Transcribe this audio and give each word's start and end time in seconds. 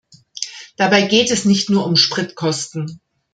Dabei 0.77 1.03
geht 1.03 1.29
es 1.29 1.45
nicht 1.45 1.69
nur 1.69 1.85
um 1.85 1.95
Spritkosten. 1.95 3.01